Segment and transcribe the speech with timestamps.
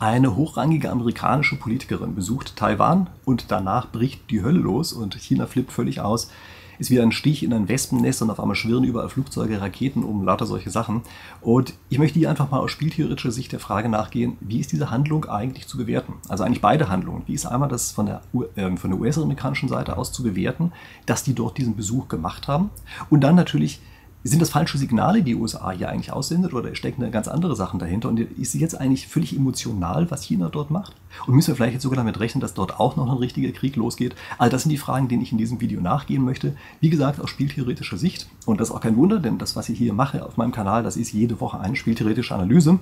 [0.00, 5.72] Eine hochrangige amerikanische Politikerin besucht Taiwan und danach bricht die Hölle los und China flippt
[5.72, 6.30] völlig aus.
[6.78, 10.24] Ist wie ein Stich in ein Wespennest und auf einmal schwirren überall Flugzeuge, Raketen um,
[10.24, 11.02] lauter solche Sachen.
[11.40, 14.92] Und ich möchte hier einfach mal aus spieltheoretischer Sicht der Frage nachgehen, wie ist diese
[14.92, 16.12] Handlung eigentlich zu bewerten?
[16.28, 17.24] Also eigentlich beide Handlungen.
[17.26, 18.22] Wie ist einmal das von der,
[18.54, 20.70] äh, von der US-amerikanischen Seite aus zu bewerten,
[21.06, 22.70] dass die dort diesen Besuch gemacht haben?
[23.10, 23.80] Und dann natürlich,
[24.24, 27.78] sind das falsche Signale, die USA hier eigentlich aussendet, oder stecken da ganz andere Sachen
[27.78, 28.08] dahinter?
[28.08, 30.94] Und ist es jetzt eigentlich völlig emotional, was China dort macht?
[31.26, 33.76] Und müssen wir vielleicht jetzt sogar damit rechnen, dass dort auch noch ein richtiger Krieg
[33.76, 34.14] losgeht?
[34.36, 36.54] All das sind die Fragen, denen ich in diesem Video nachgehen möchte.
[36.80, 38.28] Wie gesagt, aus spieltheoretischer Sicht.
[38.44, 40.82] Und das ist auch kein Wunder, denn das, was ich hier mache auf meinem Kanal,
[40.82, 42.78] das ist jede Woche eine spieltheoretische Analyse.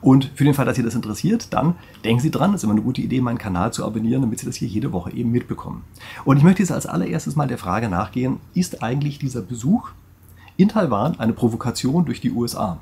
[0.00, 2.72] Und für den Fall, dass Sie das interessiert, dann denken Sie dran, es ist immer
[2.72, 5.84] eine gute Idee, meinen Kanal zu abonnieren, damit Sie das hier jede Woche eben mitbekommen.
[6.24, 9.90] Und ich möchte jetzt als allererstes mal der Frage nachgehen, ist eigentlich dieser Besuch
[10.60, 12.80] in Taiwan eine Provokation durch die USA.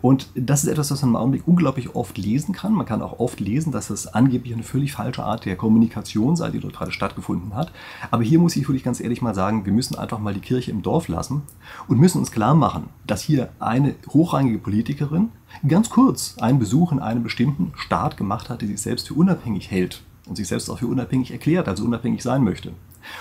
[0.00, 2.72] Und das ist etwas, was man im Augenblick unglaublich oft lesen kann.
[2.72, 6.50] Man kann auch oft lesen, dass es angeblich eine völlig falsche Art der Kommunikation sei,
[6.50, 7.72] die dort gerade stattgefunden hat.
[8.10, 10.70] Aber hier muss ich wirklich ganz ehrlich mal sagen, wir müssen einfach mal die Kirche
[10.70, 11.42] im Dorf lassen
[11.88, 15.30] und müssen uns klar machen, dass hier eine hochrangige Politikerin
[15.66, 19.70] ganz kurz einen Besuch in einem bestimmten Staat gemacht hat, der sich selbst für unabhängig
[19.70, 22.72] hält und sich selbst auch für unabhängig erklärt, also unabhängig sein möchte.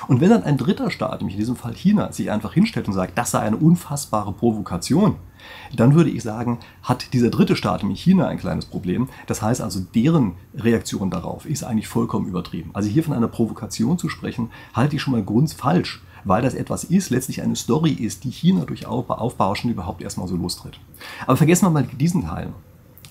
[0.08, 2.94] Und wenn dann ein dritter Staat, nämlich in diesem Fall China, sich einfach hinstellt und
[2.94, 5.16] sagt, das sei eine unfassbare Provokation,
[5.76, 9.10] dann würde ich sagen, hat dieser dritte Staat, nämlich China, ein kleines Problem.
[9.28, 12.72] Das heißt also, deren Reaktion darauf ist eigentlich vollkommen übertrieben.
[12.74, 16.84] Also hier von einer Provokation zu sprechen, halte ich schon mal grundfalsch weil das etwas
[16.84, 20.80] ist, letztlich eine Story ist, die China durch Aufbauschen überhaupt erstmal so lostritt.
[21.26, 22.52] Aber vergessen wir mal diesen Teil.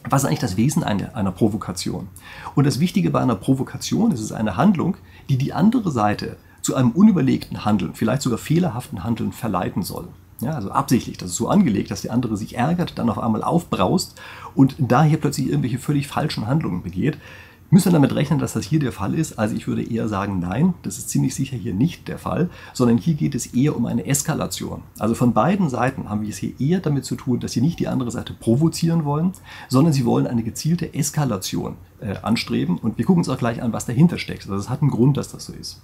[0.08, 2.08] Was ist eigentlich das Wesen einer, einer Provokation?
[2.54, 4.96] Und das Wichtige bei einer Provokation ist, es ist eine Handlung,
[5.28, 6.36] die die andere Seite
[6.66, 10.08] zu einem unüberlegten Handeln, vielleicht sogar fehlerhaften Handeln verleiten soll.
[10.40, 13.44] Ja, also absichtlich, das ist so angelegt, dass der andere sich ärgert, dann auf einmal
[13.44, 14.20] aufbraust
[14.56, 17.18] und daher plötzlich irgendwelche völlig falschen Handlungen begeht.
[17.70, 19.38] Müssen wir damit rechnen, dass das hier der Fall ist?
[19.38, 22.98] Also ich würde eher sagen, nein, das ist ziemlich sicher hier nicht der Fall, sondern
[22.98, 24.82] hier geht es eher um eine Eskalation.
[24.98, 27.78] Also von beiden Seiten haben wir es hier eher damit zu tun, dass sie nicht
[27.78, 29.32] die andere Seite provozieren wollen,
[29.68, 32.78] sondern sie wollen eine gezielte Eskalation äh, anstreben.
[32.78, 34.42] Und wir gucken uns auch gleich an, was dahinter steckt.
[34.42, 35.82] Also es hat einen Grund, dass das so ist.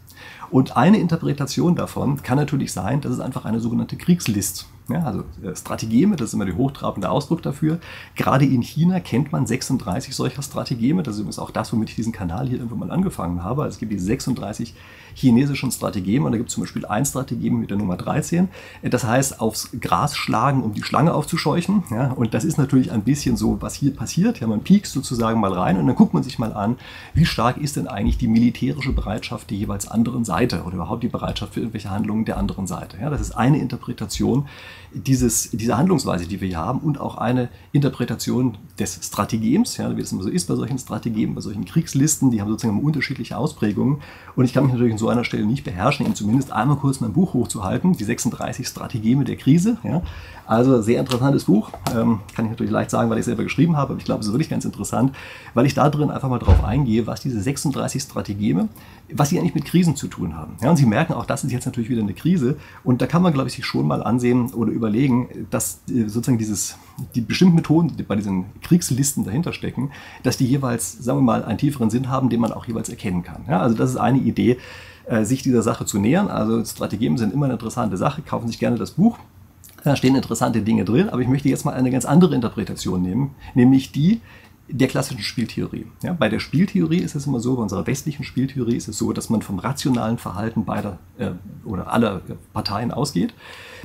[0.51, 5.21] Und eine Interpretation davon kann natürlich sein, dass es einfach eine sogenannte Kriegslist ja, also
[5.43, 7.79] äh, Strategeme, das ist immer der hochtrabende Ausdruck dafür.
[8.17, 11.03] Gerade in China kennt man 36 solcher Strategeme.
[11.03, 13.63] Das ist übrigens auch das, womit ich diesen Kanal hier irgendwann mal angefangen habe.
[13.63, 14.75] Also es gibt die 36
[15.15, 18.49] chinesischen Strategeme und da gibt es zum Beispiel ein Strategem mit der Nummer 13.
[18.83, 21.85] Das heißt, aufs Gras schlagen, um die Schlange aufzuscheuchen.
[21.91, 24.41] Ja, und das ist natürlich ein bisschen so, was hier passiert.
[24.41, 26.77] Ja, man piekst sozusagen mal rein und dann guckt man sich mal an,
[27.15, 31.09] wie stark ist denn eigentlich die militärische Bereitschaft der jeweils anderen Seite oder überhaupt die
[31.09, 32.99] Bereitschaft für irgendwelche Handlungen der anderen Seite.
[33.01, 34.47] Ja, das ist eine Interpretation
[34.95, 40.01] dieses, dieser Handlungsweise, die wir hier haben und auch eine Interpretation des Strategems, ja, wie
[40.01, 44.03] es immer so ist bei solchen Strategien, bei solchen Kriegslisten, die haben sozusagen unterschiedliche Ausprägungen.
[44.37, 47.01] Und ich kann mich natürlich an so einer Stelle nicht beherrschen, Ihnen zumindest einmal kurz
[47.01, 49.77] mein Buch hochzuhalten, die 36 Strategeme der Krise.
[49.83, 50.03] Ja.
[50.47, 53.77] Also sehr interessantes Buch, ähm, kann ich natürlich leicht sagen, weil ich es selber geschrieben
[53.77, 55.13] habe, aber ich glaube, es ist wirklich ganz interessant,
[55.55, 58.69] weil ich da drin einfach mal drauf eingehe, was diese 36 Strategeme,
[59.13, 60.57] was sie eigentlich mit Krisen zu tun haben.
[60.61, 63.23] Ja, und Sie merken auch, das ist jetzt natürlich wieder eine Krise und da kann
[63.23, 66.77] man, glaube ich, sich schon mal ansehen oder überlegen, dass äh, sozusagen dieses,
[67.15, 69.91] die bestimmten Methoden, die bei diesen Kriegslisten dahinter stecken,
[70.23, 73.23] dass die jeweils, sagen wir mal, einen tieferen Sinn haben, den man auch jeweils erkennen
[73.23, 73.45] kann.
[73.49, 74.59] Ja, also das ist eine Idee,
[75.07, 76.29] äh, sich dieser Sache zu nähern.
[76.29, 78.23] Also Strategien sind immer eine interessante Sache.
[78.23, 79.19] Kaufen sich gerne das Buch.
[79.85, 83.35] Da stehen interessante Dinge drin, aber ich möchte jetzt mal eine ganz andere Interpretation nehmen,
[83.55, 84.21] nämlich die,
[84.73, 85.87] der klassischen Spieltheorie.
[86.03, 89.13] Ja, bei der Spieltheorie ist es immer so, bei unserer westlichen Spieltheorie ist es so,
[89.13, 91.33] dass man vom rationalen Verhalten beider äh,
[91.65, 92.23] oder aller
[92.53, 93.35] Parteien ausgeht.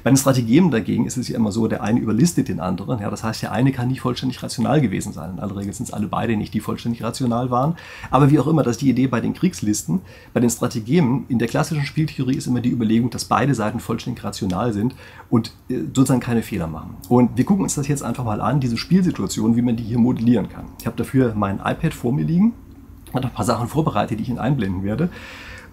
[0.04, 3.02] Bei den Strategien dagegen ist es ja immer so, der eine überlistet den anderen.
[3.02, 5.32] Ja, das heißt, der eine kann nicht vollständig rational gewesen sein.
[5.32, 7.76] In aller Regel sind es alle beide nicht, die vollständig rational waren.
[8.12, 10.02] Aber wie auch immer, das ist die Idee bei den Kriegslisten.
[10.34, 14.24] Bei den Strategien in der klassischen Spieltheorie ist immer die Überlegung, dass beide Seiten vollständig
[14.24, 14.96] rational sind
[15.30, 16.96] und äh, sozusagen keine Fehler machen.
[17.10, 20.00] Und wir gucken uns das jetzt einfach mal an, diese Spielsituation, wie man die hier
[20.00, 20.66] modellieren kann.
[20.80, 22.54] Ich habe dafür mein iPad vor mir liegen,
[23.14, 25.10] habe ein paar Sachen vorbereitet, die ich Ihnen einblenden werde.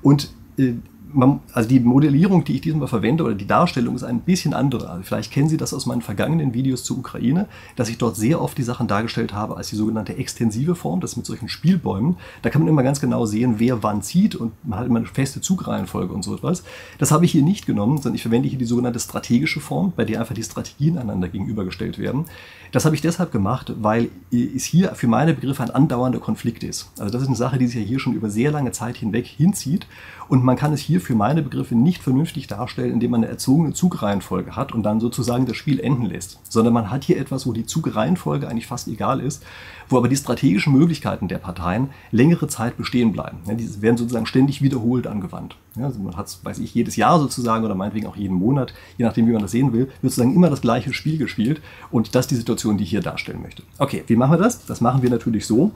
[0.03, 0.75] Und äh,
[1.15, 4.91] man, also die Modellierung, die ich diesmal verwende oder die Darstellung ist ein bisschen andere.
[4.91, 7.47] Also vielleicht kennen Sie das aus meinen vergangenen Videos zur Ukraine,
[7.77, 11.17] dass ich dort sehr oft die Sachen dargestellt habe als die sogenannte extensive Form, das
[11.17, 12.17] mit solchen Spielbäumen.
[12.43, 15.07] Da kann man immer ganz genau sehen, wer wann zieht und man hat immer eine
[15.07, 16.65] feste Zugreihenfolge und so etwas.
[16.99, 20.05] Das habe ich hier nicht genommen, sondern ich verwende hier die sogenannte strategische Form, bei
[20.05, 22.25] der einfach die Strategien einander gegenübergestellt werden.
[22.73, 26.91] Das habe ich deshalb gemacht, weil es hier für meine Begriffe ein andauernder Konflikt ist.
[26.99, 29.27] Also das ist eine Sache, die sich ja hier schon über sehr lange Zeit hinweg
[29.27, 29.87] hinzieht
[30.29, 33.73] und man kann es hier für meine Begriffe nicht vernünftig darstellen, indem man eine erzogene
[33.73, 37.53] Zugreihenfolge hat und dann sozusagen das Spiel enden lässt, sondern man hat hier etwas, wo
[37.53, 39.43] die Zugreihenfolge eigentlich fast egal ist,
[39.89, 43.39] wo aber die strategischen Möglichkeiten der Parteien längere Zeit bestehen bleiben.
[43.47, 45.57] Ja, diese werden sozusagen ständig wiederholt angewandt.
[45.77, 48.75] Ja, also man hat es, weiß ich, jedes Jahr sozusagen oder meinetwegen auch jeden Monat,
[48.97, 51.61] je nachdem, wie man das sehen will, wird sozusagen immer das gleiche Spiel gespielt
[51.91, 53.63] und das ist die Situation, die ich hier darstellen möchte.
[53.79, 54.65] Okay, wie machen wir das?
[54.67, 55.73] Das machen wir natürlich so,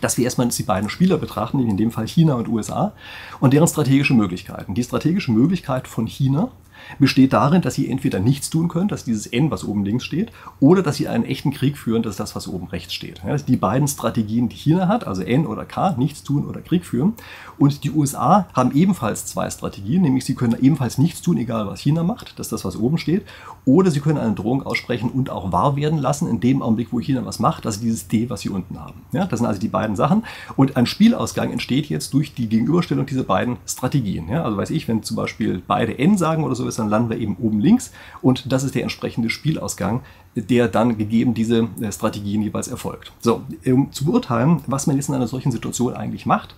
[0.00, 2.92] dass wir erstmal die beiden Spieler betrachten, in dem Fall China und USA,
[3.40, 4.74] und deren strategische Möglichkeiten.
[4.74, 6.50] Die strategische Möglichkeit von China
[6.98, 10.32] besteht darin, dass sie entweder nichts tun können, dass dieses N, was oben links steht,
[10.60, 13.22] oder dass sie einen echten Krieg führen, das ist das, was oben rechts steht.
[13.26, 16.84] Ja, die beiden Strategien, die China hat, also N oder K, nichts tun oder Krieg
[16.84, 17.14] führen.
[17.58, 21.80] Und die USA haben ebenfalls zwei Strategien, nämlich sie können ebenfalls nichts tun, egal was
[21.80, 23.24] China macht, das ist das, was oben steht,
[23.64, 27.00] oder sie können eine Drohung aussprechen und auch wahr werden lassen, in dem Augenblick, wo
[27.00, 29.02] China was macht, das ist dieses D, was sie unten haben.
[29.12, 30.24] Ja, das sind also die beiden Sachen.
[30.56, 34.28] Und ein Spielausgang entsteht jetzt durch die Gegenüberstellung dieser beiden Strategien.
[34.28, 37.10] Ja, also weiß ich, wenn zum Beispiel beide N sagen oder so ist, dann landen
[37.10, 37.92] wir eben oben links
[38.22, 40.02] und das ist der entsprechende Spielausgang,
[40.34, 43.12] der dann gegeben diese äh, Strategien jeweils erfolgt.
[43.20, 46.54] So, um zu beurteilen, was man jetzt in einer solchen Situation eigentlich macht,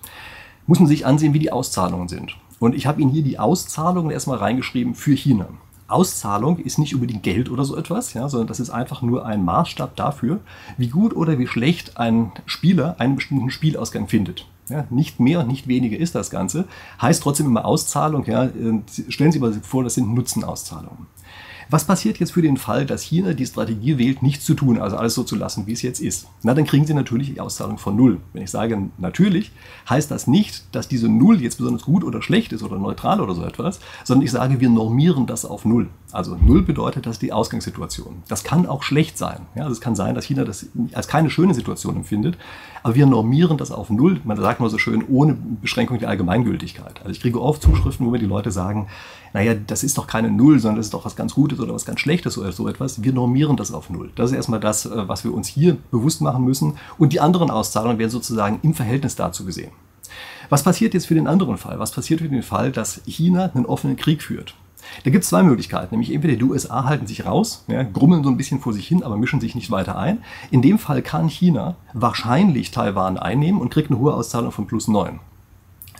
[0.67, 2.37] muss man sich ansehen, wie die Auszahlungen sind.
[2.59, 5.49] Und ich habe Ihnen hier die Auszahlungen erstmal reingeschrieben für China.
[5.89, 9.45] Auszahlung ist nicht unbedingt Geld oder so etwas, ja, sondern das ist einfach nur ein
[9.45, 10.41] Maßstab dafür,
[10.77, 14.47] wie gut oder wie schlecht ein Spieler einen bestimmten Spielausgang findet.
[14.70, 16.67] Ja, nicht mehr, nicht weniger ist das Ganze.
[17.02, 18.25] Heißt trotzdem immer Auszahlung.
[18.25, 18.49] Ja.
[19.08, 21.06] Stellen Sie sich vor, das sind Nutzenauszahlungen.
[21.72, 24.96] Was passiert jetzt für den Fall, dass China die Strategie wählt, nichts zu tun, also
[24.96, 26.26] alles so zu lassen, wie es jetzt ist?
[26.43, 28.20] Na, dann kriegen Sie natürlich die Auszahlung von Null.
[28.32, 29.52] Wenn ich sage natürlich,
[29.88, 33.34] heißt das nicht, dass diese Null jetzt besonders gut oder schlecht ist oder neutral oder
[33.34, 35.88] so etwas, sondern ich sage, wir normieren das auf Null.
[36.12, 38.23] Also Null bedeutet, das ist die Ausgangssituation.
[38.29, 39.47] Das kann auch schlecht sein.
[39.55, 42.37] Ja, also es kann sein, dass China das als keine schöne Situation empfindet,
[42.83, 44.21] aber wir normieren das auf Null.
[44.25, 47.01] Man sagt mal so schön, ohne Beschränkung der Allgemeingültigkeit.
[47.01, 48.89] Also ich kriege oft Zuschriften, wo mir die Leute sagen,
[49.33, 51.85] naja, das ist doch keine Null, sondern das ist doch was ganz Gutes oder was
[51.85, 53.03] ganz Schlechtes oder so etwas.
[53.03, 54.11] Wir normieren das auf Null.
[54.17, 56.75] Das ist erstmal das, äh, was wir uns hier bewusst machen müssen.
[56.99, 59.71] Und die anderen Auszahlungen werden sozusagen im Verhältnis dazu gesehen.
[60.49, 61.79] Was passiert jetzt für den anderen Fall?
[61.79, 64.55] Was passiert für den Fall, dass China einen offenen Krieg führt?
[65.04, 68.31] Da gibt es zwei Möglichkeiten, nämlich entweder die USA halten sich raus, ja, grummeln so
[68.31, 70.22] ein bisschen vor sich hin, aber mischen sich nicht weiter ein.
[70.50, 74.88] In dem Fall kann China wahrscheinlich Taiwan einnehmen und kriegt eine hohe Auszahlung von plus
[74.88, 75.20] 9.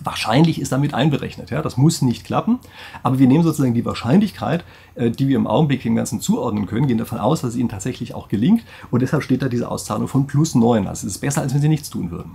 [0.03, 1.51] Wahrscheinlich ist damit einberechnet.
[1.51, 1.63] Ja?
[1.63, 2.59] Das muss nicht klappen,
[3.03, 4.65] aber wir nehmen sozusagen die Wahrscheinlichkeit,
[4.95, 7.69] äh, die wir im Augenblick dem Ganzen zuordnen können, gehen davon aus, dass es ihnen
[7.69, 10.87] tatsächlich auch gelingt und deshalb steht da diese Auszahlung von plus 9.
[10.87, 12.33] Also es ist besser, als wenn sie nichts tun würden.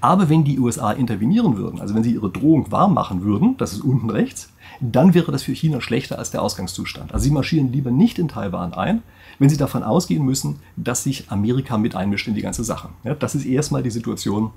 [0.00, 3.72] Aber wenn die USA intervenieren würden, also wenn sie ihre Drohung wahr machen würden, das
[3.72, 7.12] ist unten rechts, dann wäre das für China schlechter als der Ausgangszustand.
[7.12, 9.02] Also sie marschieren lieber nicht in Taiwan ein,
[9.38, 12.90] wenn sie davon ausgehen müssen, dass sich Amerika mit einmischt in die ganze Sache.
[13.04, 14.50] Ja, das ist erstmal die Situation,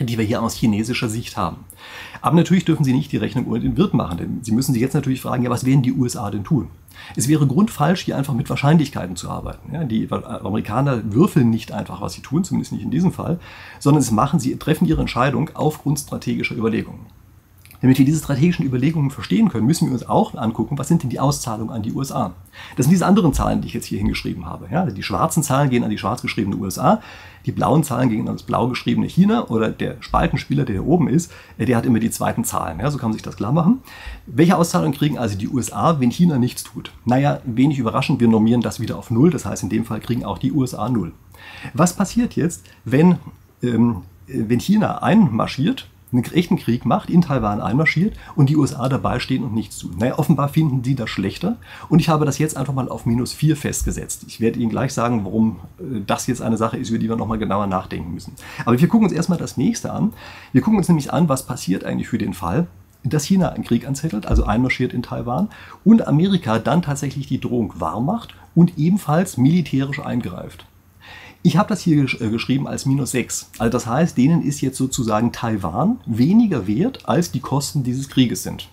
[0.00, 1.58] die wir hier aus chinesischer Sicht haben.
[2.20, 4.82] Aber natürlich dürfen Sie nicht die Rechnung ohne den Wirt machen, denn Sie müssen sich
[4.82, 6.68] jetzt natürlich fragen, ja, was werden die USA denn tun?
[7.14, 9.72] Es wäre grundfalsch, hier einfach mit Wahrscheinlichkeiten zu arbeiten.
[9.72, 13.38] Ja, die Amerikaner würfeln nicht einfach, was sie tun, zumindest nicht in diesem Fall,
[13.78, 17.06] sondern es machen sie, treffen ihre Entscheidung aufgrund strategischer Überlegungen.
[17.80, 21.10] Damit wir diese strategischen Überlegungen verstehen können, müssen wir uns auch angucken, was sind denn
[21.10, 22.32] die Auszahlungen an die USA.
[22.76, 24.68] Das sind diese anderen Zahlen, die ich jetzt hier hingeschrieben habe.
[24.70, 27.00] Ja, die schwarzen Zahlen gehen an die schwarz geschriebene USA,
[27.46, 31.08] die blauen Zahlen gehen an das blau geschriebene China oder der Spaltenspieler, der hier oben
[31.08, 32.80] ist, äh, der hat immer die zweiten Zahlen.
[32.80, 33.80] Ja, so kann man sich das klar machen.
[34.26, 36.90] Welche Auszahlungen kriegen also die USA, wenn China nichts tut?
[37.04, 39.30] Naja, wenig überraschend, wir normieren das wieder auf Null.
[39.30, 41.12] Das heißt, in dem Fall kriegen auch die USA Null.
[41.72, 43.16] Was passiert jetzt, wenn,
[43.62, 49.18] ähm, wenn China einmarschiert einen echten Krieg macht, in Taiwan einmarschiert und die USA dabei
[49.18, 49.96] stehen und nichts tun.
[49.98, 51.56] Naja, offenbar finden die das schlechter
[51.88, 54.24] und ich habe das jetzt einfach mal auf minus 4 festgesetzt.
[54.28, 57.16] Ich werde Ihnen gleich sagen, warum äh, das jetzt eine Sache ist, über die wir
[57.16, 58.34] nochmal genauer nachdenken müssen.
[58.64, 60.12] Aber wir gucken uns erstmal das nächste an.
[60.52, 62.66] Wir gucken uns nämlich an, was passiert eigentlich für den Fall,
[63.02, 65.48] dass China einen Krieg anzettelt, also einmarschiert in Taiwan
[65.84, 70.66] und Amerika dann tatsächlich die Drohung wahr macht und ebenfalls militärisch eingreift.
[71.42, 73.50] Ich habe das hier gesch äh, geschrieben als minus 6.
[73.58, 78.42] Also das heißt, denen ist jetzt sozusagen Taiwan weniger wert, als die Kosten dieses Krieges
[78.42, 78.68] sind.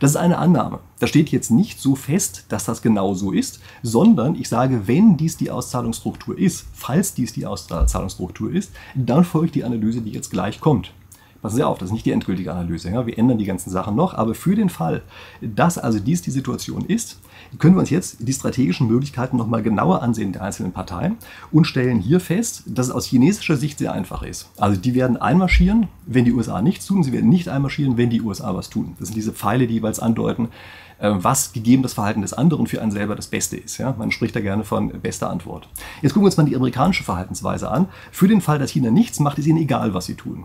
[0.00, 0.80] Das ist eine Annahme.
[1.00, 5.16] Da steht jetzt nicht so fest, dass das genau so ist, sondern ich sage, wenn
[5.16, 10.30] dies die Auszahlungsstruktur ist, falls dies die Auszahlungsstruktur ist, dann folgt die Analyse, die jetzt
[10.30, 10.92] gleich kommt.
[11.40, 12.90] Passen Sie auf, das ist nicht die endgültige Analyse.
[12.90, 13.06] Ja?
[13.06, 15.02] Wir ändern die ganzen Sachen noch, aber für den Fall,
[15.40, 17.20] dass also dies die Situation ist,
[17.58, 21.16] können wir uns jetzt die strategischen Möglichkeiten nochmal genauer ansehen der einzelnen Parteien
[21.52, 24.50] und stellen hier fest, dass es aus chinesischer Sicht sehr einfach ist.
[24.58, 28.20] Also die werden einmarschieren, wenn die USA nichts tun, sie werden nicht einmarschieren, wenn die
[28.20, 28.96] USA was tun.
[28.98, 30.48] Das sind diese Pfeile, die jeweils andeuten,
[30.98, 33.78] äh, was gegeben das Verhalten des anderen für einen selber das Beste ist.
[33.78, 33.94] Ja?
[33.96, 35.68] Man spricht da gerne von bester Antwort.
[36.02, 37.88] Jetzt gucken wir uns mal die amerikanische Verhaltensweise an.
[38.10, 40.44] Für den Fall, dass China nichts macht, ist ihnen egal, was sie tun.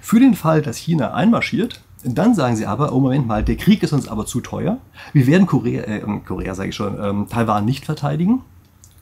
[0.00, 3.80] Für den Fall, dass China einmarschiert, Dann sagen sie aber, oh Moment mal, der Krieg
[3.84, 4.78] ist uns aber zu teuer.
[5.12, 8.42] Wir werden Korea, äh, Korea sage ich schon, ähm, Taiwan nicht verteidigen.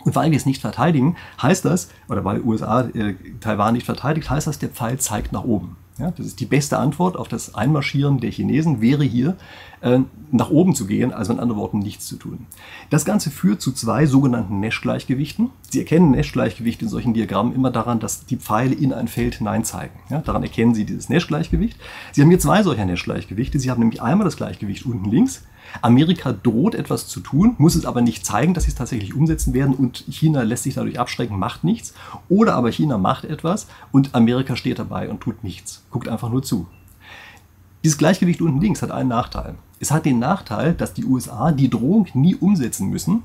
[0.04, 4.28] Und weil wir es nicht verteidigen, heißt das, oder weil USA äh, Taiwan nicht verteidigt,
[4.28, 5.76] heißt das, der Pfeil zeigt nach oben.
[6.00, 9.36] Ja, das ist die beste Antwort auf das Einmarschieren der Chinesen, wäre hier
[9.82, 9.98] äh,
[10.32, 12.46] nach oben zu gehen, also in anderen Worten nichts zu tun.
[12.88, 15.50] Das Ganze führt zu zwei sogenannten Nash-Gleichgewichten.
[15.68, 19.62] Sie erkennen Nash-Gleichgewicht in solchen Diagrammen immer daran, dass die Pfeile in ein Feld hinein
[19.64, 20.00] zeigen.
[20.08, 21.78] Ja, daran erkennen Sie dieses Nash-Gleichgewicht.
[22.12, 23.58] Sie haben hier zwei solcher Nash-Gleichgewichte.
[23.58, 25.42] Sie haben nämlich einmal das Gleichgewicht unten links,
[25.82, 29.54] Amerika droht etwas zu tun, muss es aber nicht zeigen, dass sie es tatsächlich umsetzen
[29.54, 31.94] werden und China lässt sich dadurch abschrecken, macht nichts.
[32.28, 36.42] Oder aber China macht etwas und Amerika steht dabei und tut nichts, guckt einfach nur
[36.42, 36.66] zu.
[37.84, 39.54] Dieses Gleichgewicht unten links hat einen Nachteil.
[39.78, 43.22] Es hat den Nachteil, dass die USA die Drohung nie umsetzen müssen,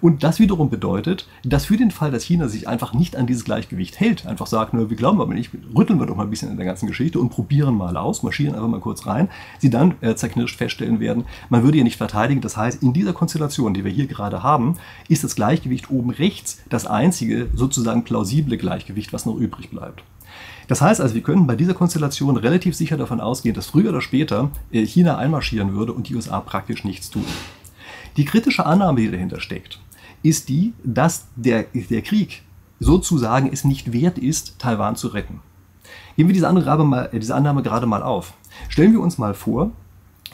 [0.00, 3.44] und das wiederum bedeutet, dass für den Fall, dass China sich einfach nicht an dieses
[3.44, 6.50] Gleichgewicht hält, einfach sagt, nur wir glauben aber nicht, rütteln wir doch mal ein bisschen
[6.50, 9.28] in der ganzen Geschichte und probieren mal aus, marschieren einfach mal kurz rein,
[9.58, 12.40] sie dann äh, zerknirscht feststellen werden, man würde ihr nicht verteidigen.
[12.40, 14.76] Das heißt, in dieser Konstellation, die wir hier gerade haben,
[15.08, 20.02] ist das Gleichgewicht oben rechts das einzige sozusagen plausible Gleichgewicht, was noch übrig bleibt.
[20.68, 24.00] Das heißt also, wir können bei dieser Konstellation relativ sicher davon ausgehen, dass früher oder
[24.00, 27.24] später äh, China einmarschieren würde und die USA praktisch nichts tun.
[28.16, 29.80] Die kritische Annahme, die dahinter steckt,
[30.22, 32.42] ist die, dass der, der Krieg
[32.80, 35.40] sozusagen es nicht wert ist, Taiwan zu retten.
[36.16, 38.34] Geben wir diese, andere mal, äh, diese Annahme gerade mal auf.
[38.68, 39.70] Stellen wir uns mal vor,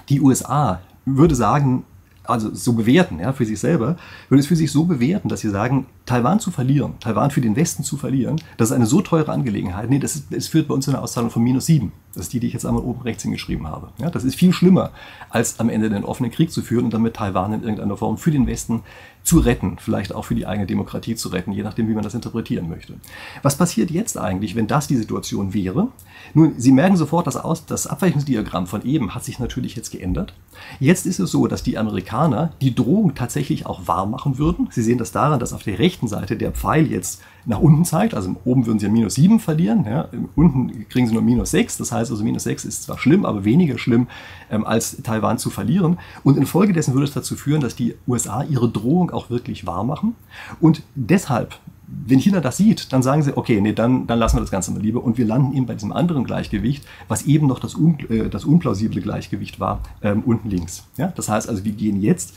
[0.08, 1.84] die USA würde sagen,
[2.30, 3.96] also so bewerten, ja, für sich selber,
[4.28, 7.56] würde es für sich so bewerten, dass sie sagen, Taiwan zu verlieren, Taiwan für den
[7.56, 9.90] Westen zu verlieren, das ist eine so teure Angelegenheit.
[9.90, 11.92] Nee, das, ist, das führt bei uns zu einer Auszahlung von minus sieben.
[12.14, 13.90] Das ist die, die ich jetzt einmal oben rechts hingeschrieben habe.
[13.98, 14.90] Ja, das ist viel schlimmer,
[15.28, 18.32] als am Ende den offenen Krieg zu führen und damit Taiwan in irgendeiner Form für
[18.32, 18.82] den Westen
[19.30, 22.14] zu retten, vielleicht auch für die eigene Demokratie zu retten, je nachdem, wie man das
[22.14, 22.94] interpretieren möchte.
[23.42, 25.86] Was passiert jetzt eigentlich, wenn das die Situation wäre?
[26.34, 30.34] Nun, Sie merken sofort, dass das Abweichungsdiagramm von eben hat sich natürlich jetzt geändert.
[30.80, 34.66] Jetzt ist es so, dass die Amerikaner die Drohung tatsächlich auch wahr machen würden.
[34.72, 38.14] Sie sehen das daran, dass auf der rechten Seite der Pfeil jetzt nach unten zeigt.
[38.14, 40.08] Also oben würden sie ja minus 7 verlieren, ja.
[40.36, 41.78] unten kriegen sie nur minus 6.
[41.78, 44.08] Das heißt also, minus 6 ist zwar schlimm, aber weniger schlimm,
[44.50, 45.98] ähm, als Taiwan zu verlieren.
[46.22, 50.14] Und infolgedessen würde es dazu führen, dass die USA ihre Drohung auch wirklich wahr machen.
[50.60, 51.58] Und deshalb
[52.06, 54.70] wenn China das sieht, dann sagen sie, okay, nee, dann, dann lassen wir das Ganze
[54.70, 57.98] mal lieber und wir landen eben bei diesem anderen Gleichgewicht, was eben noch das, un,
[58.08, 60.84] äh, das unplausible Gleichgewicht war, ähm, unten links.
[60.96, 61.12] Ja?
[61.16, 62.34] Das heißt also, wir gehen jetzt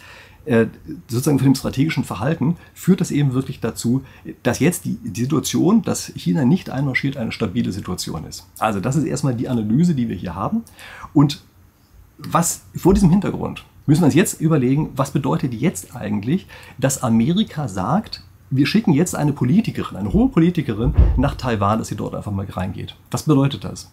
[1.07, 4.03] sozusagen von dem strategischen Verhalten führt das eben wirklich dazu,
[4.43, 8.45] dass jetzt die, die Situation, dass China nicht einmarschiert, eine stabile Situation ist.
[8.59, 10.63] Also das ist erstmal die Analyse, die wir hier haben.
[11.13, 11.41] Und
[12.17, 16.47] was vor diesem Hintergrund müssen wir uns jetzt überlegen, was bedeutet jetzt eigentlich,
[16.77, 21.95] dass Amerika sagt, wir schicken jetzt eine Politikerin, eine hohe Politikerin nach Taiwan, dass sie
[21.95, 22.95] dort einfach mal reingeht.
[23.11, 23.91] Was bedeutet das?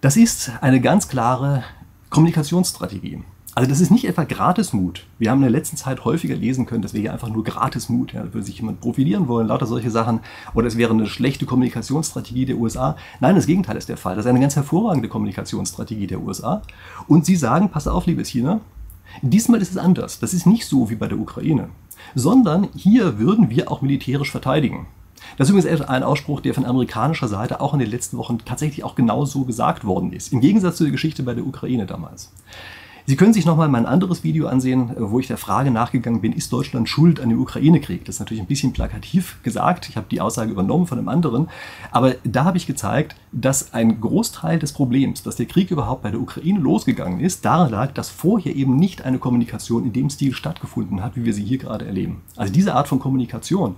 [0.00, 1.64] Das ist eine ganz klare
[2.10, 3.22] Kommunikationsstrategie.
[3.54, 5.04] Also das ist nicht etwa Gratismut.
[5.18, 8.14] Wir haben in der letzten Zeit häufiger lesen können, dass wir hier einfach nur Gratismut,
[8.14, 10.20] ja, würde sich jemand profilieren wollen, lauter solche Sachen,
[10.54, 12.96] oder es wäre eine schlechte Kommunikationsstrategie der USA.
[13.20, 14.16] Nein, das Gegenteil ist der Fall.
[14.16, 16.62] Das ist eine ganz hervorragende Kommunikationsstrategie der USA.
[17.08, 18.60] Und sie sagen, pass auf, liebes China,
[19.20, 20.18] diesmal ist es anders.
[20.18, 21.68] Das ist nicht so wie bei der Ukraine,
[22.14, 24.86] sondern hier würden wir auch militärisch verteidigen.
[25.36, 28.82] Das ist übrigens ein Ausspruch, der von amerikanischer Seite auch in den letzten Wochen tatsächlich
[28.82, 30.32] auch genau so gesagt worden ist.
[30.32, 32.32] Im Gegensatz zu der Geschichte bei der Ukraine damals.
[33.04, 36.32] Sie können sich nochmal mein anderes Video ansehen, äh, wo ich der Frage nachgegangen bin,
[36.32, 38.04] ist Deutschland schuld an dem Ukraine-Krieg?
[38.04, 39.88] Das ist natürlich ein bisschen plakativ gesagt.
[39.88, 41.48] Ich habe die Aussage übernommen von einem anderen.
[41.90, 46.12] Aber da habe ich gezeigt, dass ein Großteil des Problems, dass der Krieg überhaupt bei
[46.12, 50.32] der Ukraine losgegangen ist, daran lag, dass vorher eben nicht eine Kommunikation in dem Stil
[50.32, 52.22] stattgefunden hat, wie wir sie hier gerade erleben.
[52.36, 53.74] Also diese Art von Kommunikation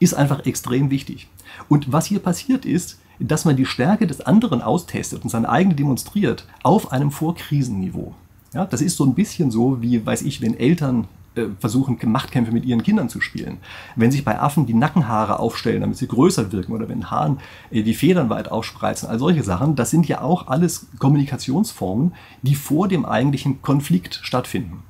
[0.00, 1.28] ist einfach extrem wichtig.
[1.68, 5.76] Und was hier passiert ist, dass man die Stärke des anderen austestet und seine eigene
[5.76, 8.14] demonstriert auf einem Vorkrisenniveau.
[8.54, 12.52] Ja, das ist so ein bisschen so, wie, weiß ich, wenn Eltern äh, versuchen, Machtkämpfe
[12.52, 13.58] mit ihren Kindern zu spielen.
[13.96, 17.40] Wenn sich bei Affen die Nackenhaare aufstellen, damit sie größer wirken, oder wenn Haaren
[17.72, 22.54] äh, die Federn weit aufspreizen, all solche Sachen, das sind ja auch alles Kommunikationsformen, die
[22.54, 24.84] vor dem eigentlichen Konflikt stattfinden.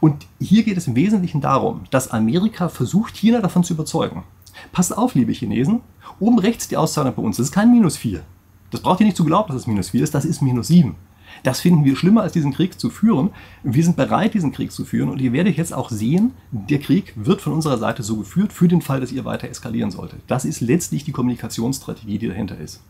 [0.00, 4.22] Und hier geht es im Wesentlichen darum, dass Amerika versucht, China davon zu überzeugen.
[4.72, 5.80] Passt auf, liebe Chinesen,
[6.18, 8.22] oben rechts die Auszahlung bei uns, das ist kein Minus 4.
[8.70, 10.94] Das braucht ihr nicht zu glauben, dass es Minus 4 ist, das ist Minus 7.
[11.42, 13.30] Das finden wir schlimmer, als diesen Krieg zu führen.
[13.62, 15.08] Wir sind bereit, diesen Krieg zu führen.
[15.08, 18.68] Und ihr werdet jetzt auch sehen, der Krieg wird von unserer Seite so geführt, für
[18.68, 20.20] den Fall, dass ihr weiter eskalieren solltet.
[20.26, 22.80] Das ist letztlich die Kommunikationsstrategie, die dahinter ist.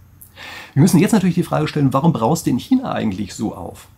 [0.74, 3.88] Wir müssen jetzt natürlich die Frage stellen, warum braust denn China eigentlich so auf?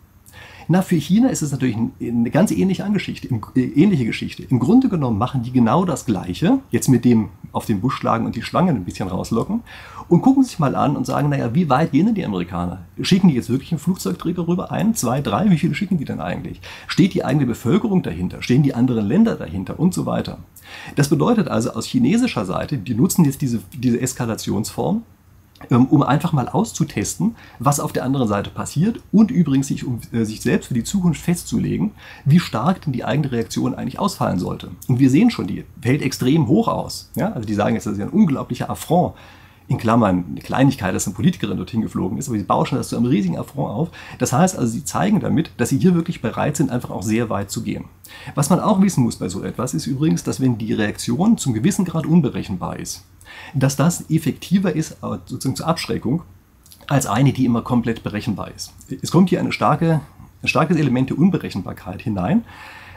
[0.69, 4.45] Na, für China ist es natürlich eine ganz ähnliche Geschichte, äh, ähnliche Geschichte.
[4.49, 8.27] Im Grunde genommen machen die genau das Gleiche, jetzt mit dem auf den Busch schlagen
[8.27, 9.63] und die Schlangen ein bisschen rauslocken
[10.09, 12.85] und gucken sich mal an und sagen, naja, wie weit gehen denn die Amerikaner?
[13.01, 14.71] Schicken die jetzt wirklich einen Flugzeugträger rüber?
[14.73, 15.51] Ein, zwei, drei?
[15.51, 16.61] Wie viele schicken die denn eigentlich?
[16.87, 18.43] Steht die eigene Bevölkerung dahinter?
[18.43, 19.79] Stehen die anderen Länder dahinter?
[19.79, 20.39] Und so weiter.
[20.97, 25.03] Das bedeutet also aus chinesischer Seite, die nutzen jetzt diese, diese Eskalationsform,
[25.71, 30.25] um einfach mal auszutesten, was auf der anderen Seite passiert und übrigens sich, um äh,
[30.25, 31.93] sich selbst für die Zukunft festzulegen,
[32.25, 34.71] wie stark denn die eigene Reaktion eigentlich ausfallen sollte.
[34.89, 37.11] Und wir sehen schon, die fällt extrem hoch aus.
[37.17, 37.33] Ja?
[37.33, 39.15] Also die sagen jetzt, das ist ja ein unglaublicher Affront,
[39.67, 42.97] in Klammern eine Kleinigkeit, dass eine Politikerin dorthin geflogen ist, aber sie bauschen das zu
[42.97, 43.89] einem riesigen Affront auf.
[44.19, 47.31] Das heißt also, sie zeigen damit, dass sie hier wirklich bereit sind, einfach auch sehr
[47.31, 47.87] weit zu gehen.
[48.35, 51.55] Was man auch wissen muss bei so etwas, ist übrigens, dass wenn die Reaktion zum
[51.55, 53.05] gewissen Grad unberechenbar ist,
[53.55, 56.23] dass das effektiver ist, äh, sozusagen zur Abschreckung,
[56.87, 58.73] als eine, die immer komplett berechenbar ist.
[59.03, 60.01] Es kommt hier eine starke,
[60.43, 62.45] ein starkes Element der Unberechenbarkeit hinein,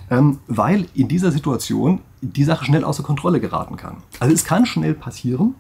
[0.10, 3.98] ähm, weil in dieser Situation die Sache schnell außer Kontrolle geraten kann.
[4.20, 5.56] Also es kann schnell passieren,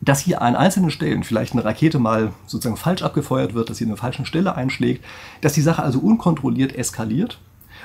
[0.00, 3.84] dass hier an einzelnen Stellen vielleicht eine Rakete mal sozusagen falsch abgefeuert wird, dass sie
[3.84, 5.04] eine falschen Stelle einschlägt,
[5.40, 7.38] dass die Sache also unkontrolliert eskaliert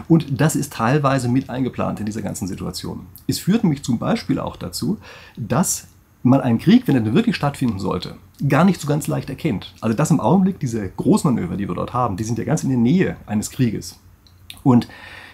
[0.07, 3.05] und das ist teilweise mit eingeplant in dieser ganzen Situation.
[3.27, 4.97] Es führt nämlich zum Beispiel auch dazu,
[5.37, 5.87] dass
[6.23, 8.15] man einen Krieg, wenn er denn wirklich stattfinden sollte,
[8.47, 9.73] gar nicht so ganz leicht erkennt.
[9.81, 12.69] Also das im Augenblick, diese Großmanöver, die wir dort haben, die sind ja ganz in
[12.69, 13.97] der Nähe eines Krieges.
[14.63, 14.87] Und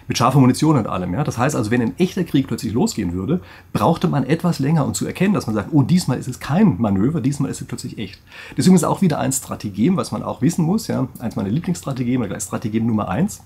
[0.08, 1.14] mit scharfer Munition und allem.
[1.14, 1.24] Ja?
[1.24, 3.40] Das heißt also, wenn ein echter Krieg plötzlich losgehen würde,
[3.72, 6.80] brauchte man etwas länger, um zu erkennen, dass man sagt, oh, diesmal ist es kein
[6.80, 8.20] Manöver, diesmal ist es plötzlich echt.
[8.56, 11.08] Deswegen ist auch wieder ein Strategem, was man auch wissen muss, ja?
[11.18, 13.42] eins meiner Lieblingsstrategeme, oder Strategem Nummer eins,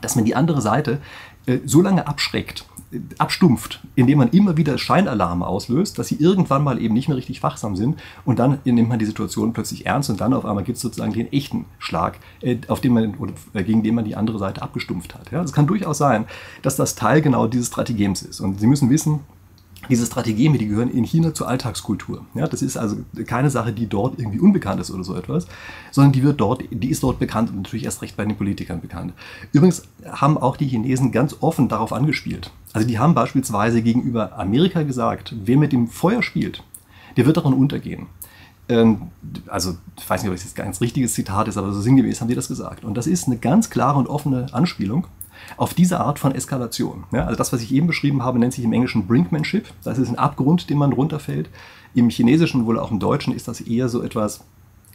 [0.00, 1.00] dass man die andere Seite
[1.46, 6.64] äh, so lange abschreckt, äh, abstumpft, indem man immer wieder Scheinalarme auslöst, dass sie irgendwann
[6.64, 10.08] mal eben nicht mehr richtig wachsam sind und dann nimmt man die Situation plötzlich ernst
[10.10, 13.62] und dann auf einmal gibt es sozusagen den echten Schlag, äh, auf den man, oder
[13.62, 15.30] gegen den man die andere Seite abgestumpft hat.
[15.32, 16.24] Ja, es kann durchaus sein,
[16.62, 18.40] dass das Teil genau dieses Strategems ist.
[18.40, 19.20] Und Sie müssen wissen,
[19.88, 22.24] diese Strategien, die gehören in China zur Alltagskultur.
[22.34, 25.46] Ja, das ist also keine Sache, die dort irgendwie unbekannt ist oder so etwas,
[25.90, 28.80] sondern die wird dort, die ist dort bekannt und natürlich erst recht bei den Politikern
[28.80, 29.12] bekannt.
[29.52, 32.50] Übrigens haben auch die Chinesen ganz offen darauf angespielt.
[32.72, 36.62] Also die haben beispielsweise gegenüber Amerika gesagt, wer mit dem Feuer spielt,
[37.16, 38.06] der wird daran untergehen.
[38.68, 39.10] Ähm,
[39.46, 42.28] also ich weiß nicht, ob das jetzt ganz richtiges Zitat ist, aber so sinngemäß haben
[42.28, 42.84] die das gesagt.
[42.84, 45.06] Und das ist eine ganz klare und offene Anspielung
[45.56, 47.04] auf diese Art von Eskalation.
[47.12, 49.68] Ja, also das, was ich eben beschrieben habe, nennt sich im Englischen Brinkmanship.
[49.84, 51.50] Das ist ein Abgrund, den man runterfällt.
[51.94, 54.44] Im Chinesischen, wohl auch im Deutschen, ist das eher so etwas,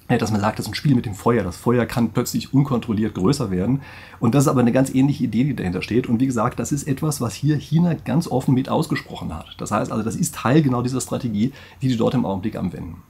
[0.07, 1.43] dass man sagt, das ist ein Spiel mit dem Feuer.
[1.43, 3.81] Das Feuer kann plötzlich unkontrolliert größer werden.
[4.19, 6.07] Und das ist aber eine ganz ähnliche Idee, die dahinter steht.
[6.07, 9.55] Und wie gesagt, das ist etwas, was hier China ganz offen mit ausgesprochen hat.
[9.59, 13.03] Das heißt also, das ist Teil genau dieser Strategie, die die dort im Augenblick anwenden.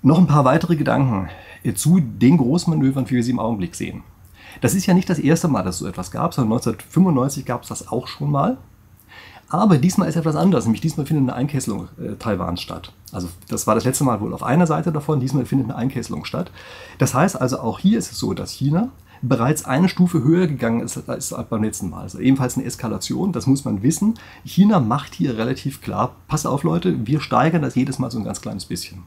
[0.00, 1.28] Noch ein paar weitere Gedanken
[1.74, 4.02] zu den Großmanövern, wie wir sie im Augenblick sehen.
[4.60, 7.62] Das ist ja nicht das erste Mal, dass es so etwas gab, sondern 1995 gab
[7.62, 8.58] es das auch schon mal.
[9.48, 12.92] Aber diesmal ist etwas anders, nämlich diesmal findet eine Einkesselung äh, Taiwans statt.
[13.12, 16.24] Also das war das letzte Mal wohl auf einer Seite davon, diesmal findet eine Einkesselung
[16.24, 16.50] statt.
[16.98, 18.88] Das heißt also, auch hier ist es so, dass China
[19.22, 22.02] bereits eine Stufe höher gegangen ist als beim letzten Mal.
[22.02, 24.14] Also ebenfalls eine Eskalation, das muss man wissen.
[24.44, 28.24] China macht hier relativ klar, pass auf Leute, wir steigern das jedes Mal so ein
[28.24, 29.02] ganz kleines bisschen.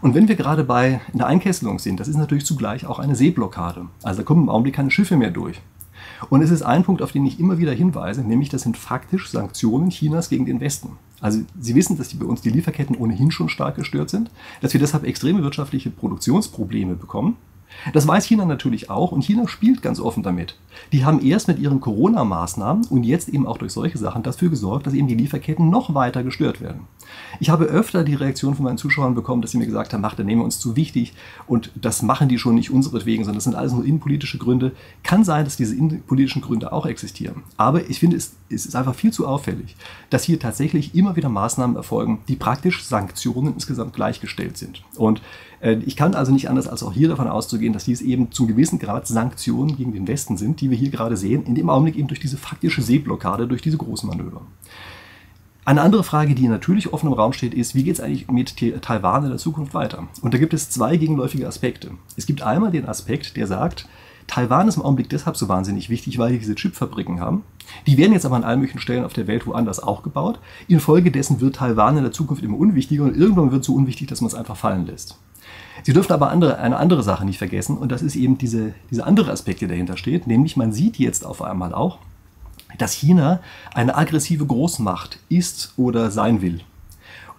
[0.00, 3.86] Und wenn wir gerade bei einer Einkesselung sind, das ist natürlich zugleich auch eine Seeblockade.
[4.02, 5.60] Also da kommen im Augenblick keine Schiffe mehr durch.
[6.30, 9.30] Und es ist ein Punkt, auf den ich immer wieder hinweise, nämlich das sind faktisch
[9.30, 10.92] Sanktionen Chinas gegen den Westen.
[11.20, 14.72] Also Sie wissen, dass die bei uns die Lieferketten ohnehin schon stark gestört sind, dass
[14.72, 17.36] wir deshalb extreme wirtschaftliche Produktionsprobleme bekommen
[17.92, 20.58] das weiß China natürlich auch und China spielt ganz offen damit.
[20.92, 24.86] Die haben erst mit ihren Corona-Maßnahmen und jetzt eben auch durch solche Sachen dafür gesorgt,
[24.86, 26.82] dass eben die Lieferketten noch weiter gestört werden.
[27.40, 30.14] Ich habe öfter die Reaktion von meinen Zuschauern bekommen, dass sie mir gesagt haben, ach,
[30.14, 31.12] da nehmen wir uns zu wichtig
[31.46, 34.72] und das machen die schon nicht unseretwegen, sondern das sind alles nur innenpolitische Gründe.
[35.02, 37.42] Kann sein, dass diese innenpolitischen Gründe auch existieren.
[37.56, 39.76] Aber ich finde, es, es ist einfach viel zu auffällig,
[40.10, 44.82] dass hier tatsächlich immer wieder Maßnahmen erfolgen, die praktisch Sanktionen insgesamt gleichgestellt sind.
[44.96, 45.20] Und
[45.60, 48.46] äh, ich kann also nicht anders als auch hier davon auszugehen, dass dies eben zum
[48.46, 51.96] gewissen Grad Sanktionen gegen den Westen sind, die wir hier gerade sehen, in dem Augenblick
[51.96, 54.42] eben durch diese faktische Seeblockade, durch diese großen Manöver.
[55.66, 58.54] Eine andere Frage, die natürlich offen im Raum steht, ist, wie geht es eigentlich mit
[58.82, 60.06] Taiwan in der Zukunft weiter?
[60.22, 61.90] Und da gibt es zwei gegenläufige Aspekte.
[62.16, 63.88] Es gibt einmal den Aspekt, der sagt,
[64.28, 67.42] Taiwan ist im Augenblick deshalb so wahnsinnig wichtig, weil die diese Chipfabriken haben.
[67.88, 70.38] Die werden jetzt aber an allen möglichen Stellen auf der Welt woanders auch gebaut.
[70.68, 74.20] Infolgedessen wird Taiwan in der Zukunft immer unwichtiger und irgendwann wird es so unwichtig, dass
[74.20, 75.18] man es einfach fallen lässt.
[75.82, 79.04] Sie dürfen aber andere, eine andere Sache nicht vergessen und das ist eben diese, diese
[79.04, 81.98] andere Aspekt, der dahinter steht, nämlich man sieht jetzt auf einmal auch,
[82.78, 83.40] dass China
[83.74, 86.60] eine aggressive Großmacht ist oder sein will.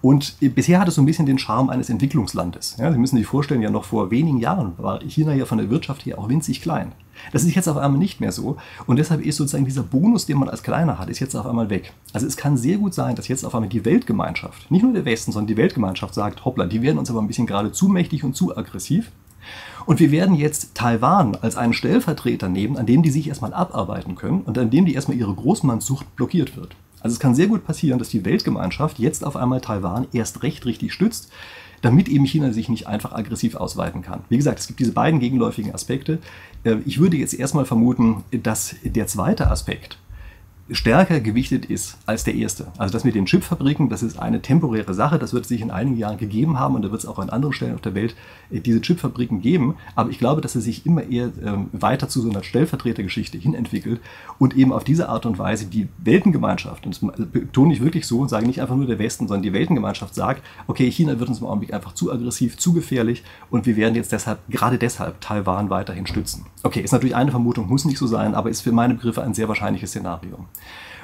[0.01, 2.75] Und bisher hat es so ein bisschen den Charme eines Entwicklungslandes.
[2.77, 5.71] Ja, Sie müssen sich vorstellen, ja noch vor wenigen Jahren war China ja von der
[5.71, 6.91] Wirtschaft her auch winzig klein.
[7.31, 8.57] Das ist jetzt auf einmal nicht mehr so.
[8.85, 11.71] Und deshalb ist sozusagen dieser Bonus, den man als Kleiner hat, ist jetzt auf einmal
[11.71, 11.93] weg.
[12.13, 15.05] Also es kann sehr gut sein, dass jetzt auf einmal die Weltgemeinschaft, nicht nur der
[15.05, 18.23] Westen, sondern die Weltgemeinschaft sagt, hoppla, die werden uns aber ein bisschen gerade zu mächtig
[18.23, 19.11] und zu aggressiv.
[19.85, 24.15] Und wir werden jetzt Taiwan als einen Stellvertreter nehmen, an dem die sich erstmal abarbeiten
[24.15, 26.75] können und an dem die erstmal ihre Großmannssucht blockiert wird.
[26.99, 30.65] Also es kann sehr gut passieren, dass die Weltgemeinschaft jetzt auf einmal Taiwan erst recht
[30.65, 31.31] richtig stützt,
[31.81, 34.21] damit eben China sich nicht einfach aggressiv ausweiten kann.
[34.29, 36.19] Wie gesagt, es gibt diese beiden gegenläufigen Aspekte.
[36.63, 39.99] Äh, ich würde jetzt erstmal vermuten, dass der zweite Aspekt,
[40.69, 42.67] stärker gewichtet ist als der erste.
[42.77, 45.97] Also das mit den Chipfabriken, das ist eine temporäre Sache, das wird sich in einigen
[45.97, 48.15] Jahren gegeben haben und da wird es auch an anderen Stellen auf der Welt
[48.51, 49.75] äh, diese Chipfabriken geben.
[49.95, 53.53] Aber ich glaube, dass es sich immer eher ähm, weiter zu so einer Stellvertretergeschichte hin
[53.53, 54.01] entwickelt
[54.39, 58.27] und eben auf diese Art und Weise die Weltengemeinschaft, und das betone ich wirklich so,
[58.27, 61.45] sage nicht einfach nur der Westen, sondern die Weltengemeinschaft sagt, okay, China wird uns im
[61.45, 66.07] Augenblick einfach zu aggressiv, zu gefährlich und wir werden jetzt deshalb, gerade deshalb, Taiwan weiterhin
[66.07, 66.45] stützen.
[66.63, 69.33] Okay, ist natürlich eine Vermutung, muss nicht so sein, aber ist für meine Begriffe ein
[69.33, 70.45] sehr wahrscheinliches Szenario.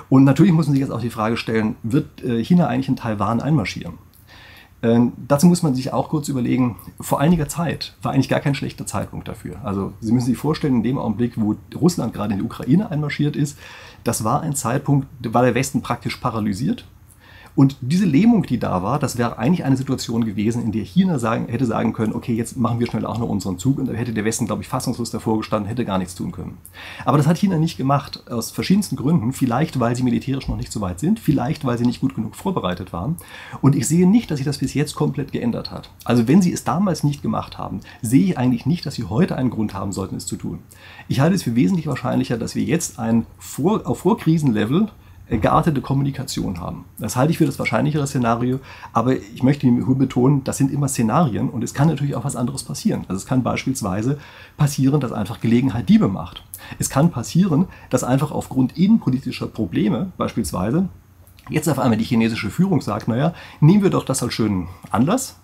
[0.10, 2.96] Und natürlich muss man sich jetzt auch die Frage stellen, wird äh, China eigentlich in
[2.96, 3.98] Taiwan einmarschieren?
[4.84, 8.54] Ähm, dazu muss man sich auch kurz überlegen, vor einiger Zeit war eigentlich gar kein
[8.54, 9.56] schlechter Zeitpunkt dafür.
[9.64, 13.38] Also Sie müssen sich vorstellen, in dem Augenblick, wo Russland gerade in die Ukraine einmarschiert
[13.38, 13.58] ist,
[14.04, 16.86] das war ein Zeitpunkt, da war der Westen praktisch paralysiert.
[17.56, 21.20] Und diese Lähmung, die da war, das wäre eigentlich eine Situation gewesen, in der China
[21.20, 23.78] sagen, hätte sagen können, okay, jetzt machen wir schnell auch noch unseren Zug.
[23.78, 26.58] Und da hätte der Westen, glaube ich, fassungslos davor gestanden, hätte gar nichts tun können.
[27.06, 29.34] Aber das hat China nicht gemacht, aus verschiedensten Gründen.
[29.34, 32.36] Vielleicht, weil sie militärisch noch nicht so weit sind, vielleicht, weil sie nicht gut genug
[32.36, 33.18] vorbereitet waren.
[33.62, 35.92] Und ich sehe nicht, dass sich das bis jetzt komplett geändert hat.
[36.06, 39.36] Also wenn sie es damals nicht gemacht haben, sehe ich eigentlich nicht, dass sie heute
[39.36, 40.60] einen Grund haben sollten, es zu tun.
[41.08, 44.90] Ich halte es für wesentlich wahrscheinlicher, dass wir jetzt ein vor, auf Vorkrisenlevel
[45.40, 46.86] geartete Kommunikation haben.
[47.00, 48.60] Das halte ich für das wahrscheinlichere Szenario,
[48.92, 52.64] aber ich möchte betonen, das sind immer Szenarien und es kann natürlich auch was anderes
[52.64, 53.06] passieren.
[53.08, 54.20] Also es kann beispielsweise
[54.58, 56.44] passieren, dass einfach Gelegenheit Diebe macht.
[56.80, 60.90] Es kann passieren, dass einfach aufgrund innenpolitischer Probleme beispielsweise
[61.50, 65.38] jetzt auf einmal die chinesische Führung sagt, naja, nehmen wir doch das als schönen Anlass,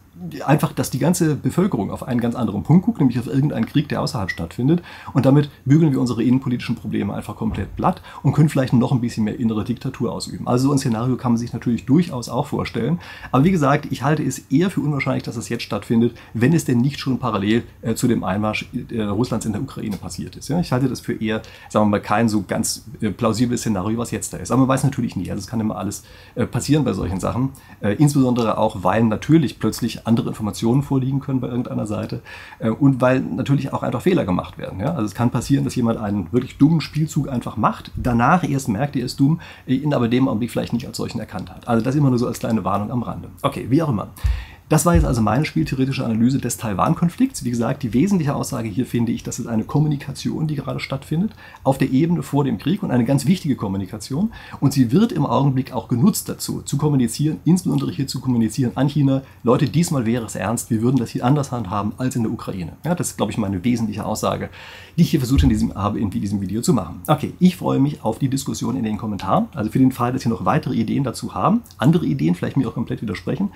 [0.46, 3.88] einfach, dass die ganze Bevölkerung auf einen ganz anderen Punkt guckt, nämlich auf irgendeinen Krieg,
[3.90, 4.82] der außerhalb stattfindet.
[5.14, 9.02] Und damit bügeln wir unsere innenpolitischen Probleme einfach komplett platt und können vielleicht noch ein
[9.02, 10.48] bisschen mehr innere Diktatur ausüben.
[10.48, 13.00] Also so ein Szenario kann man sich natürlich durchaus auch vorstellen.
[13.32, 16.66] Aber wie gesagt, ich halte es eher für unwahrscheinlich, dass es jetzt stattfindet, wenn es
[16.66, 20.50] denn nicht schon parallel äh, zu dem Einmarsch äh, Russlands in der Ukraine passiert ist.
[20.50, 20.60] Ja?
[20.60, 24.12] Ich halte das für eher, sagen wir mal, kein so ganz äh, plausibles Szenario, was
[24.12, 24.52] jetzt da ist.
[24.52, 25.30] Aber man weiß natürlich nie.
[25.32, 26.04] Also es kann immer alles
[26.36, 27.52] äh, passieren bei solchen Sachen.
[27.80, 32.22] Äh, insbesondere auch, weil natürlich plötzlich andere Informationen vorliegen können bei irgendeiner Seite
[32.60, 34.80] äh, und weil natürlich auch einfach Fehler gemacht werden.
[34.80, 34.94] Ja?
[34.94, 38.96] Also es kann passieren, dass jemand einen wirklich dummen Spielzug einfach macht, danach erst merkt,
[38.96, 41.68] er ist dumm, ihn aber dem Augenblick vielleicht nicht als solchen erkannt hat.
[41.68, 43.30] Also das immer nur so als kleine Warnung am Rande.
[43.42, 44.10] Okay, wie auch immer.
[44.70, 47.44] Das war jetzt also meine spieltheoretische Analyse des Taiwan-Konflikts.
[47.44, 51.32] Wie gesagt, die wesentliche Aussage hier finde ich, dass es eine Kommunikation, die gerade stattfindet,
[51.64, 54.32] auf der Ebene vor dem Krieg und eine ganz wichtige Kommunikation.
[54.60, 58.90] Und sie wird im Augenblick auch genutzt dazu, zu kommunizieren, insbesondere hier zu kommunizieren an
[58.90, 59.24] China.
[59.42, 62.74] Leute, diesmal wäre es ernst, wir würden das hier anders handhaben als in der Ukraine.
[62.86, 64.52] Ja, das ist, glaube ich, meine wesentliche Aussage,
[64.98, 67.02] die ich hier versucht in diesem, habe, in diesem Video zu machen.
[67.08, 69.48] Okay, ich freue mich auf die Diskussion in den Kommentaren.
[69.56, 72.68] Also für den Fall, dass Sie noch weitere Ideen dazu haben, andere Ideen, vielleicht mir
[72.68, 73.50] auch komplett widersprechen,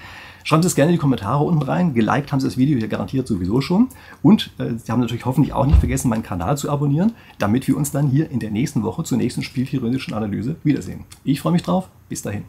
[0.44, 1.94] Schreibt es gerne in die Kommentare unten rein.
[1.94, 3.88] Geliked haben Sie das Video hier garantiert sowieso schon.
[4.22, 7.78] Und äh, Sie haben natürlich hoffentlich auch nicht vergessen, meinen Kanal zu abonnieren, damit wir
[7.78, 11.06] uns dann hier in der nächsten Woche zur nächsten spieltheoretischen Analyse wiedersehen.
[11.24, 11.90] Ich freue mich drauf.
[12.10, 12.44] Bis dahin.